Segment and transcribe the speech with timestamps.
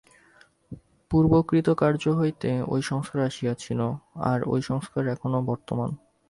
[1.11, 3.79] পূর্বকৃত কার্য হইতে ঐ সংস্কার আসিয়াছিল,
[4.29, 5.89] আর ঐ সংস্কার এখনও বর্তমান।